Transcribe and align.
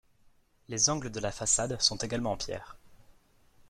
Les 0.67 0.89
angles 0.89 1.11
de 1.11 1.19
la 1.19 1.31
façade 1.31 1.79
sont 1.79 1.97
également 1.97 2.31
en 2.31 2.35
pierre. 2.37 2.75